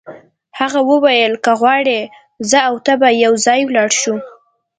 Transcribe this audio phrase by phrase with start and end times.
[0.59, 1.99] هغه وویل که غواړې
[2.49, 4.15] زه او ته به یو ځای ولاړ شو.